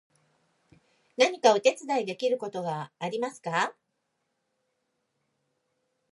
[1.15, 3.75] 何かお手伝いできることはありますか？